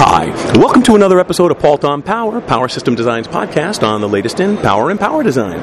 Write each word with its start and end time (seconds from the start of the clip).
Hi, 0.00 0.26
welcome 0.56 0.84
to 0.84 0.94
another 0.94 1.18
episode 1.18 1.50
of 1.50 1.58
Pault 1.58 1.84
on 1.84 2.02
Power, 2.02 2.40
Power 2.40 2.68
Systems 2.68 2.98
Design 2.98 3.24
podcast 3.24 3.82
on 3.82 4.00
the 4.00 4.08
latest 4.08 4.38
in 4.38 4.56
power 4.56 4.90
and 4.90 5.00
power 5.00 5.24
design. 5.24 5.58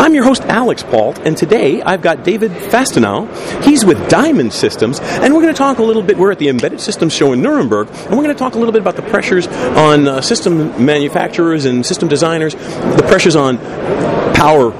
I'm 0.00 0.14
your 0.14 0.22
host, 0.22 0.42
Alex 0.42 0.84
Pault, 0.84 1.18
and 1.24 1.36
today 1.36 1.82
I've 1.82 2.00
got 2.00 2.22
David 2.22 2.52
Fastenau. 2.52 3.26
He's 3.64 3.84
with 3.84 4.08
Diamond 4.08 4.52
Systems, 4.52 5.00
and 5.00 5.34
we're 5.34 5.42
going 5.42 5.52
to 5.52 5.58
talk 5.58 5.78
a 5.78 5.82
little 5.82 6.04
bit. 6.04 6.16
We're 6.16 6.30
at 6.30 6.38
the 6.38 6.50
Embedded 6.50 6.80
Systems 6.80 7.12
Show 7.12 7.32
in 7.32 7.42
Nuremberg, 7.42 7.88
and 7.88 8.10
we're 8.10 8.22
going 8.22 8.28
to 8.28 8.34
talk 8.34 8.54
a 8.54 8.58
little 8.58 8.72
bit 8.72 8.80
about 8.80 8.94
the 8.94 9.02
pressures 9.02 9.48
on 9.48 10.06
uh, 10.06 10.20
system 10.20 10.86
manufacturers 10.86 11.64
and 11.64 11.84
system 11.84 12.08
designers, 12.08 12.54
the 12.54 13.04
pressures 13.08 13.34
on 13.34 13.58
power 14.34 14.70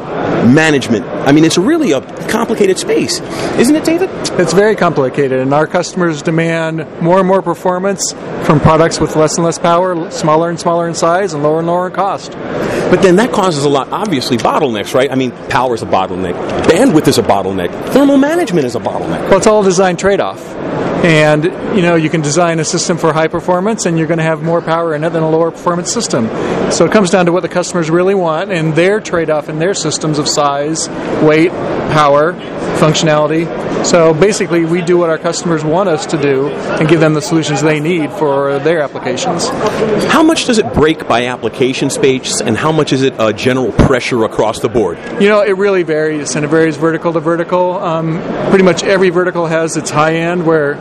management. 0.46 1.04
I 1.06 1.32
mean, 1.32 1.44
it's 1.44 1.58
really 1.58 1.92
a 1.92 2.00
complicated 2.28 2.78
space, 2.78 3.20
isn't 3.20 3.74
it, 3.74 3.84
David? 3.84 4.10
It's 4.40 4.52
very 4.52 4.76
complicated, 4.76 5.40
and 5.40 5.52
our 5.52 5.66
customers 5.66 6.22
demand 6.22 6.86
more 7.00 7.18
and 7.18 7.26
more 7.26 7.42
performance 7.42 8.12
from 8.44 8.60
products 8.60 9.00
with 9.00 9.16
less 9.16 9.36
and 9.36 9.44
less 9.44 9.58
power, 9.58 10.10
smaller 10.10 10.48
and 10.48 10.58
smaller 10.58 10.88
in 10.88 10.94
size, 10.94 11.34
and 11.34 11.42
lower 11.42 11.58
and 11.58 11.66
lower 11.66 11.86
in 11.86 11.92
cost. 11.92 12.32
But 12.32 13.02
then 13.02 13.16
that 13.16 13.32
causes 13.32 13.64
a 13.64 13.68
lot, 13.68 13.90
obviously, 13.92 14.36
bottlenecks, 14.36 14.94
right? 14.94 15.10
I 15.10 15.14
mean, 15.14 15.30
power 15.48 15.74
is 15.74 15.82
a 15.82 15.86
bottleneck, 15.86 16.34
bandwidth 16.64 17.06
is 17.08 17.18
a 17.18 17.22
bottleneck, 17.22 17.70
thermal 17.92 18.16
management 18.16 18.66
is 18.66 18.74
a 18.74 18.80
bottleneck. 18.80 19.28
Well, 19.28 19.38
it's 19.38 19.46
all 19.46 19.60
a 19.60 19.64
design 19.64 19.96
trade 19.96 20.20
off. 20.20 20.40
And 21.02 21.44
you 21.74 21.82
know, 21.82 21.94
you 21.94 22.10
can 22.10 22.20
design 22.20 22.60
a 22.60 22.64
system 22.64 22.98
for 22.98 23.12
high 23.12 23.28
performance, 23.28 23.86
and 23.86 23.96
you're 23.96 24.06
going 24.06 24.18
to 24.18 24.24
have 24.24 24.42
more 24.42 24.60
power 24.60 24.94
in 24.94 25.02
it 25.02 25.10
than 25.10 25.22
a 25.22 25.30
lower 25.30 25.50
performance 25.50 25.92
system. 25.92 26.26
So 26.70 26.84
it 26.84 26.92
comes 26.92 27.10
down 27.10 27.26
to 27.26 27.32
what 27.32 27.40
the 27.40 27.48
customers 27.48 27.90
really 27.90 28.14
want 28.14 28.52
and 28.52 28.74
their 28.74 29.00
trade-off 29.00 29.48
in 29.48 29.58
their 29.58 29.74
systems 29.74 30.18
of 30.18 30.28
size, 30.28 30.88
weight, 31.22 31.50
power, 31.92 32.34
functionality. 32.78 33.46
So 33.84 34.14
basically, 34.14 34.64
we 34.64 34.82
do 34.82 34.98
what 34.98 35.10
our 35.10 35.18
customers 35.18 35.64
want 35.64 35.88
us 35.88 36.06
to 36.06 36.20
do 36.20 36.48
and 36.48 36.88
give 36.88 37.00
them 37.00 37.14
the 37.14 37.22
solutions 37.22 37.62
they 37.62 37.80
need 37.80 38.12
for 38.12 38.58
their 38.60 38.80
applications. 38.82 39.48
How 40.08 40.22
much 40.22 40.46
does 40.46 40.58
it 40.58 40.72
break 40.74 41.08
by 41.08 41.26
application 41.26 41.90
space, 41.90 42.40
and 42.40 42.56
how 42.56 42.72
much 42.72 42.92
is 42.92 43.02
it 43.02 43.14
a 43.18 43.32
general 43.32 43.72
pressure 43.72 44.24
across 44.24 44.60
the 44.60 44.68
board? 44.68 44.98
You 45.20 45.28
know, 45.28 45.42
it 45.42 45.56
really 45.56 45.82
varies, 45.82 46.36
and 46.36 46.44
it 46.44 46.48
varies 46.48 46.76
vertical 46.76 47.12
to 47.12 47.20
vertical. 47.20 47.78
Um, 47.78 48.20
pretty 48.50 48.64
much 48.64 48.82
every 48.82 49.10
vertical 49.10 49.46
has 49.46 49.76
its 49.76 49.90
high 49.90 50.14
end 50.14 50.46
where 50.46 50.74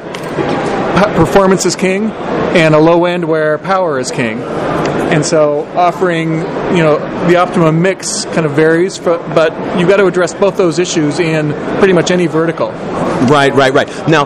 performance 1.16 1.66
is 1.66 1.76
king, 1.76 2.10
and 2.56 2.74
a 2.76 2.80
low 2.80 3.06
end 3.06 3.26
where 3.26 3.58
power 3.58 4.00
is 4.00 4.12
king. 4.12 4.42
And 4.42 5.26
so, 5.26 5.66
offering 5.76 6.34
you 6.76 6.84
know 6.84 7.00
the 7.28 7.38
optimum 7.38 7.82
mix 7.82 8.26
kind 8.26 8.46
of 8.46 8.52
varies, 8.52 8.98
for, 8.98 9.18
but 9.18 9.52
you've 9.80 9.90
got 9.90 9.98
to 9.98 10.06
address 10.06 10.34
both 10.34 10.56
those 10.56 10.78
issues 10.78 11.20
in 11.20 11.52
pretty 11.80 11.94
much 11.94 12.12
any 12.12 12.28
vertical. 12.28 12.70
Right, 12.70 13.54
right, 13.54 13.74
right. 13.74 13.88
Now, 14.08 14.26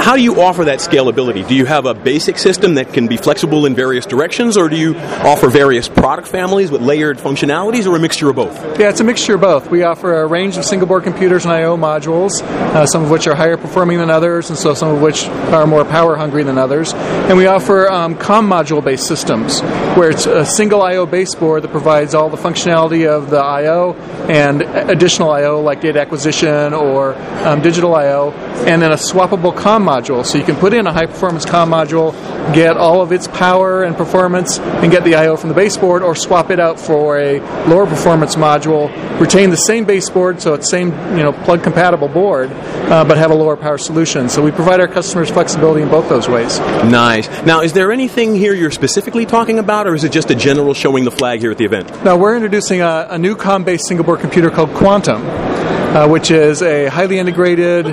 how 0.00 0.16
do 0.16 0.22
you 0.22 0.40
offer 0.40 0.64
that 0.64 0.78
scalability? 0.78 1.46
Do 1.46 1.54
you 1.54 1.66
have 1.66 1.84
a 1.84 1.94
basic 1.94 2.38
system 2.38 2.74
that 2.74 2.92
can 2.92 3.06
be 3.06 3.16
flexible 3.16 3.66
in 3.66 3.74
various 3.74 4.06
directions, 4.06 4.56
or 4.56 4.68
do 4.68 4.76
you 4.76 4.96
offer 4.96 5.48
various 5.48 5.88
product 5.88 6.26
families 6.26 6.70
with 6.70 6.80
layered 6.80 7.18
functionalities, 7.18 7.86
or 7.86 7.96
a 7.96 7.98
mixture 8.00 8.30
of 8.30 8.36
both? 8.36 8.56
Yeah, 8.78 8.88
it's 8.88 9.00
a 9.00 9.04
mixture 9.04 9.34
of 9.34 9.42
both. 9.42 9.70
We 9.70 9.82
offer 9.82 10.22
a 10.22 10.26
range 10.26 10.56
of 10.56 10.64
single 10.64 10.88
board 10.88 11.04
computers 11.04 11.44
and 11.44 11.52
I/O 11.52 11.76
modules, 11.76 12.40
uh, 12.42 12.86
some 12.86 13.02
of 13.02 13.10
which 13.10 13.26
are 13.26 13.34
higher 13.34 13.56
performing 13.56 13.98
than 13.98 14.10
others, 14.10 14.48
and 14.48 14.58
so 14.58 14.72
some 14.74 14.88
of 14.88 15.02
which 15.02 15.26
are 15.26 15.66
more 15.66 15.84
power 15.84 16.16
hungry 16.16 16.44
than 16.44 16.56
others. 16.56 16.94
And 16.94 17.36
we 17.36 17.46
offer 17.46 17.90
um, 17.90 18.16
COM 18.16 18.48
module 18.48 18.82
based 18.82 19.06
systems, 19.06 19.60
where 19.96 20.10
it's 20.10 20.26
a 20.26 20.46
single 20.46 20.82
I/O 20.82 21.04
baseboard 21.06 21.62
that 21.62 21.72
provides 21.72 22.14
all 22.14 22.30
the 22.30 22.38
functionality 22.38 23.06
of 23.06 23.28
the 23.28 23.40
I/O 23.40 23.94
and 24.28 24.62
additional 24.62 25.30
I/O 25.30 25.60
like 25.60 25.80
data 25.80 26.00
acquisition 26.00 26.72
or 26.72 27.14
um, 27.44 27.60
digital 27.60 27.94
I/O, 27.94 28.30
and 28.66 28.80
then 28.80 28.92
a 28.92 28.96
swappable 28.96 29.54
COM 29.54 29.89
module. 29.90 30.24
So 30.24 30.38
you 30.38 30.44
can 30.44 30.56
put 30.56 30.72
in 30.72 30.86
a 30.86 30.92
high 30.92 31.06
performance 31.06 31.44
COM 31.44 31.70
module, 31.70 32.12
get 32.54 32.76
all 32.76 33.02
of 33.02 33.10
its 33.12 33.26
power 33.28 33.82
and 33.86 33.96
performance, 33.96 34.58
and 34.58 34.90
get 34.90 35.02
the 35.04 35.14
I/O 35.22 35.36
from 35.36 35.48
the 35.48 35.54
baseboard, 35.54 36.02
or 36.02 36.14
swap 36.14 36.50
it 36.50 36.60
out 36.60 36.78
for 36.78 37.18
a 37.18 37.40
lower 37.68 37.86
performance 37.86 38.36
module, 38.36 38.84
retain 39.20 39.50
the 39.50 39.62
same 39.70 39.84
baseboard, 39.84 40.40
so 40.40 40.54
it's 40.54 40.70
same 40.70 40.88
you 41.16 41.22
know 41.24 41.32
plug 41.46 41.62
compatible 41.62 42.08
board, 42.08 42.48
uh, 42.50 43.04
but 43.04 43.18
have 43.18 43.30
a 43.30 43.34
lower 43.34 43.56
power 43.56 43.78
solution. 43.78 44.28
So 44.28 44.42
we 44.42 44.52
provide 44.52 44.80
our 44.80 44.88
customers 44.88 45.30
flexibility 45.30 45.82
in 45.82 45.88
both 45.88 46.08
those 46.08 46.28
ways. 46.28 46.58
Nice. 46.84 47.28
Now, 47.44 47.62
is 47.62 47.72
there 47.72 47.90
anything 47.92 48.34
here 48.34 48.54
you're 48.54 48.70
specifically 48.70 49.26
talking 49.26 49.58
about, 49.58 49.86
or 49.86 49.94
is 49.94 50.04
it 50.04 50.12
just 50.12 50.30
a 50.30 50.34
general 50.34 50.74
showing 50.74 51.04
the 51.04 51.10
flag 51.10 51.40
here 51.40 51.50
at 51.50 51.58
the 51.58 51.64
event? 51.64 51.88
Now 52.04 52.16
we're 52.16 52.36
introducing 52.36 52.80
a, 52.80 53.06
a 53.10 53.18
new 53.18 53.34
COM-based 53.34 53.86
single 53.86 54.04
board 54.04 54.20
computer 54.20 54.50
called 54.50 54.70
Quantum, 54.74 55.22
uh, 55.26 56.08
which 56.08 56.30
is 56.30 56.62
a 56.62 56.86
highly 56.86 57.18
integrated. 57.18 57.86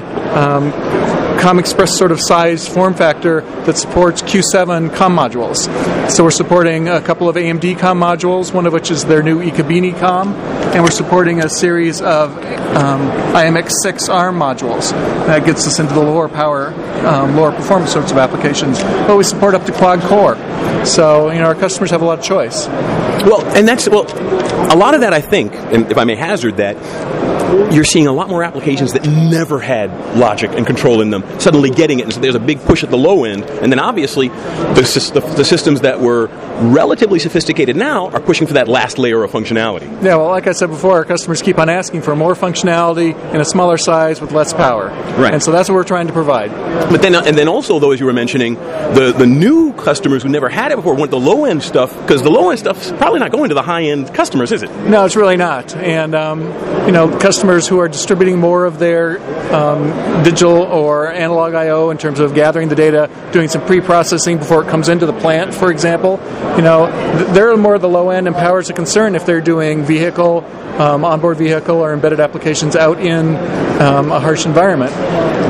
Um, 0.44 0.72
COM 1.40 1.60
Express 1.60 1.96
sort 1.96 2.12
of 2.12 2.20
size 2.20 2.68
form 2.68 2.94
factor 2.94 3.42
that 3.66 3.78
supports 3.78 4.22
Q7 4.22 4.96
COM 4.96 5.16
modules. 5.16 5.70
So 6.10 6.24
we're 6.24 6.32
supporting 6.32 6.90
a 6.90 7.00
couple 7.00 7.30
of 7.30 7.36
AMD 7.36 7.78
COM 7.78 8.00
modules, 8.00 8.54
one 8.54 8.66
of 8.66 8.74
which 8.74 8.90
is 8.90 9.06
their 9.06 9.22
new 9.22 9.40
eKabini 9.40 9.98
COM, 10.00 10.34
and 10.34 10.84
we're 10.84 10.90
supporting 10.90 11.44
a 11.44 11.50
series 11.50 12.02
of 12.02 12.36
um, 12.76 13.02
i.MX6 13.36 14.10
ARM 14.10 14.38
modules. 14.38 14.92
That 15.28 15.46
gets 15.46 15.68
us 15.68 15.80
into 15.80 15.94
the 15.94 16.02
lower 16.02 16.28
power, 16.28 16.68
um, 17.06 17.36
lower 17.36 17.52
performance 17.52 17.94
sorts 17.94 18.12
of 18.12 18.18
applications. 18.18 18.82
But 18.82 19.18
we 19.18 19.24
support 19.24 19.54
up 19.54 19.66
to 19.66 19.72
quad 19.72 20.02
core. 20.02 20.36
So 20.88 21.32
you 21.32 21.40
know 21.40 21.46
our 21.46 21.56
customers 21.56 21.92
have 21.92 22.02
a 22.02 22.06
lot 22.06 22.20
of 22.20 22.26
choice. 22.26 22.68
Well, 22.68 23.46
and 23.56 23.68
that's 23.68 23.90
well, 23.90 24.06
a 24.74 24.78
lot 24.78 24.94
of 24.94 25.02
that 25.02 25.14
I 25.14 25.22
think, 25.22 25.54
and 25.54 25.92
if 25.92 25.98
I 25.98 26.04
may 26.04 26.16
hazard 26.16 26.58
that, 26.58 26.78
you're 27.74 27.84
seeing 27.84 28.08
a 28.08 28.12
lot 28.12 28.30
more 28.30 28.44
applications 28.44 28.94
that 28.94 29.06
never 29.06 29.60
had 29.60 30.18
logic 30.18 30.52
and 30.52 30.66
control 30.66 31.02
in 31.02 31.10
them 31.10 31.24
suddenly 31.40 31.70
getting 31.70 32.00
it. 32.00 32.04
And 32.04 32.14
so 32.14 32.20
there's 32.20 32.36
a 32.36 32.40
big 32.40 32.60
push 32.62 32.84
at 32.84 32.90
the 32.90 32.98
low 32.98 33.24
end. 33.24 33.44
And 33.44 33.72
then 33.72 33.80
obviously, 33.80 34.28
the, 34.28 35.12
the, 35.14 35.36
the, 35.38 35.46
systems 35.46 35.82
that 35.82 36.00
were 36.00 36.28
relatively 36.70 37.20
sophisticated 37.20 37.76
now 37.76 38.10
are 38.10 38.20
pushing 38.20 38.48
for 38.48 38.54
that 38.54 38.68
last 38.68 38.98
layer 38.98 39.24
of 39.24 39.32
functionality. 39.32 39.86
Yeah, 40.04 40.18
well, 40.18 40.30
like 40.30 40.48
I 40.48 40.52
said 40.52 40.68
before, 40.68 40.94
our 40.94 41.06
customers 41.06 41.42
keep 41.42 41.58
on 41.58 41.70
asking 41.70 42.02
for 42.02 42.16
more 42.16 42.34
functionality 42.34 43.18
in 43.34 43.40
a 43.40 43.46
smaller 43.46 43.78
size 43.78 44.20
with 44.20 44.32
less 44.32 44.54
power. 44.54 44.88
Right. 45.18 45.34
And 45.34 45.42
so 45.42 45.52
that's 45.52 45.70
what 45.70 45.76
we're 45.76 45.84
trying 45.84 46.08
to 46.08 46.14
provide. 46.14 46.52
But 46.90 47.02
then, 47.02 47.16
and 47.16 47.38
then 47.38 47.48
also, 47.48 47.80
though, 47.80 47.92
as 47.92 48.00
you 48.00 48.06
were 48.06 48.14
mentioning, 48.14 48.56
the, 48.56 49.14
the 49.18 49.26
new 49.26 49.74
customers 49.74 50.24
who 50.24 50.30
never 50.30 50.50
had 50.50 50.72
it 50.72 50.77
before 50.78 50.94
want 50.94 51.10
the 51.10 51.20
low 51.20 51.46
end 51.46 51.64
stuff 51.64 51.92
because 52.02 52.22
the 52.22 52.30
low 52.30 52.52
end 52.52 52.60
stuff 52.60 52.82
is 52.82 52.92
probably 52.94 53.20
not 53.20 53.32
going 53.32 53.50
to 53.50 53.56
the 53.56 53.64
high 53.64 53.84
end 53.84 54.14
customers, 54.14 54.52
is 54.52 54.62
it? 54.62 54.72
No, 54.86 55.06
it's 55.06 55.16
really 55.16 55.36
not. 55.36 55.76
And, 55.76 56.14
um, 56.14 56.42
you 56.86 56.92
know, 56.92 57.10
customers 57.18 57.68
who 57.68 57.80
are 57.80 57.88
distributing 57.88 58.40
more 58.40 58.66
of 58.66 58.78
their 58.78 59.20
um, 59.54 60.24
digital 60.24 60.62
or 60.62 61.12
analog 61.12 61.56
I/O 61.56 61.90
in 61.90 61.98
terms 61.98 62.20
of 62.20 62.36
gathering 62.36 62.70
the 62.70 62.76
data, 62.76 63.10
doing 63.32 63.48
some 63.48 63.66
pre-processing 63.66 64.38
before 64.38 64.64
it 64.64 64.70
comes 64.70 64.88
into 64.88 65.06
the 65.06 65.20
plant, 65.20 65.54
for 65.54 65.72
example. 65.72 66.20
You 66.56 66.62
know, 66.62 66.88
they're 67.34 67.58
more 67.58 67.76
of 67.76 67.82
the 67.82 67.90
low 67.90 68.12
end, 68.12 68.28
and 68.28 68.36
power 68.36 68.60
is 68.60 68.70
a 68.70 68.74
concern 68.74 69.16
if 69.16 69.26
they're 69.26 69.42
doing 69.42 69.84
vehicle, 69.84 70.46
um, 70.80 71.04
onboard 71.04 71.38
vehicle, 71.38 71.78
or 71.78 71.92
embedded 71.92 72.20
applications 72.20 72.76
out 72.76 73.00
in 73.00 73.36
um, 73.82 74.12
a 74.12 74.20
harsh 74.20 74.46
environment. 74.46 74.92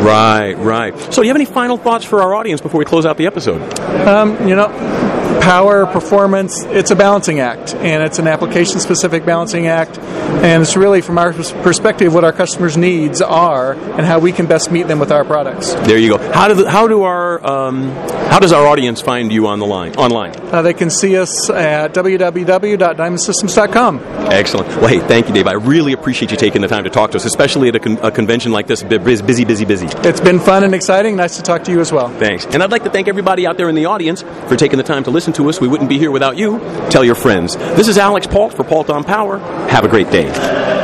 Right, 0.03 0.53
right. 0.53 0.97
So, 1.13 1.21
do 1.21 1.23
you 1.23 1.29
have 1.29 1.35
any 1.35 1.45
final 1.45 1.77
thoughts 1.77 2.05
for 2.05 2.21
our 2.21 2.33
audience 2.33 2.61
before 2.61 2.79
we 2.79 2.85
close 2.85 3.05
out 3.05 3.17
the 3.17 3.25
episode? 3.25 3.61
Um, 4.07 4.47
you 4.47 4.55
know, 4.55 4.67
power, 5.41 5.85
performance, 5.85 6.63
it's 6.63 6.91
a 6.91 6.95
balancing 6.95 7.39
act, 7.39 7.75
and 7.75 8.03
it's 8.03 8.19
an 8.19 8.27
application 8.27 8.79
specific 8.79 9.25
balancing 9.25 9.67
act. 9.67 9.97
And 9.97 10.61
it's 10.61 10.77
really, 10.77 11.01
from 11.01 11.17
our 11.17 11.33
perspective, 11.33 12.13
what 12.13 12.23
our 12.23 12.33
customers' 12.33 12.77
needs 12.77 13.21
are 13.21 13.73
and 13.73 14.05
how 14.05 14.19
we 14.19 14.31
can 14.31 14.45
best 14.45 14.71
meet 14.71 14.87
them 14.87 14.99
with 14.99 15.11
our 15.11 15.25
products. 15.25 15.73
There 15.73 15.97
you 15.97 16.09
go. 16.09 16.17
How, 16.31 16.47
do 16.47 16.53
the, 16.53 16.69
how, 16.69 16.87
do 16.87 17.03
our, 17.03 17.45
um, 17.45 17.89
how 18.29 18.39
does 18.39 18.51
our 18.51 18.67
audience 18.67 19.01
find 19.01 19.31
you 19.31 19.47
on 19.47 19.59
the 19.59 19.65
line, 19.65 19.95
online? 19.95 20.33
Uh, 20.53 20.61
they 20.61 20.73
can 20.73 20.89
see 20.89 21.17
us 21.17 21.49
at 21.49 21.93
www.diamondsystems.com. 21.93 23.99
Excellent. 24.31 24.67
Well, 24.77 24.87
hey, 24.87 24.99
thank 24.99 25.27
you, 25.27 25.33
Dave. 25.33 25.47
I 25.47 25.53
really 25.53 25.93
appreciate 25.93 26.31
you 26.31 26.37
taking 26.37 26.61
the 26.61 26.67
time 26.67 26.83
to 26.83 26.89
talk 26.89 27.11
to 27.11 27.17
us, 27.17 27.25
especially 27.25 27.69
at 27.69 27.75
a, 27.75 27.79
con- 27.79 27.97
a 28.03 28.11
convention 28.11 28.51
like 28.51 28.67
this. 28.67 28.83
Busy, 28.83 29.45
busy, 29.45 29.65
busy. 29.65 29.87
It's 30.07 30.21
been 30.21 30.39
fun 30.39 30.63
and 30.63 30.75
exciting. 30.75 31.15
Nice 31.15 31.37
to 31.37 31.43
talk 31.43 31.63
to 31.63 31.71
you 31.71 31.79
as 31.79 31.91
well. 31.91 32.09
Thanks. 32.09 32.45
And 32.45 32.61
I'd 32.61 32.71
like 32.71 32.83
to 32.83 32.89
thank 32.89 33.07
everybody 33.07 33.47
out 33.47 33.57
there 33.57 33.69
in 33.69 33.75
the 33.75 33.85
audience 33.85 34.21
for 34.21 34.55
taking 34.55 34.77
the 34.77 34.83
time 34.83 35.03
to 35.05 35.11
listen 35.11 35.26
to 35.33 35.49
us. 35.49 35.59
We 35.61 35.67
wouldn't 35.67 35.89
be 35.89 35.97
here 35.97 36.11
without 36.11 36.37
you. 36.37 36.59
Tell 36.89 37.03
your 37.03 37.15
friends. 37.15 37.55
This 37.55 37.87
is 37.87 37.97
Alex 37.97 38.27
Pault 38.27 38.53
for 38.53 38.63
Pault 38.63 38.89
on 38.89 39.03
Power. 39.03 39.39
Have 39.69 39.83
a 39.83 39.87
great 39.87 40.09
day. 40.11 40.77